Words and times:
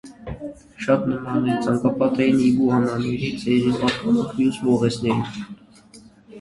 Շատ 0.85 1.03
նման 1.11 1.45
է 1.55 1.57
ցանկապատային 1.65 2.41
իգուանաների 2.47 3.31
ցեղին 3.45 3.79
պատկանող 3.85 4.35
մյուս 4.41 4.61
մողեսներին։ 4.67 5.25